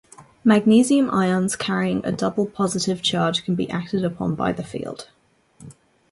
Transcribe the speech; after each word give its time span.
Magnesium 0.43 1.11
ions 1.11 1.55
carrying 1.55 2.03
a 2.03 2.11
double 2.11 2.47
positive 2.47 3.03
charge 3.03 3.43
can 3.45 3.53
be 3.53 3.69
acted 3.69 4.03
upon 4.03 4.33
by 4.33 4.51
the 4.51 4.63
field. 4.63 5.09